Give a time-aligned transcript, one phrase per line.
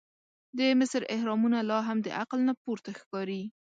[0.57, 3.41] د مصر احرامونه لا هم د عقل نه پورته ښکاري.